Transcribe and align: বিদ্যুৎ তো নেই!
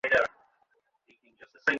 বিদ্যুৎ 0.03 1.49
তো 1.49 1.57
নেই! 1.57 1.67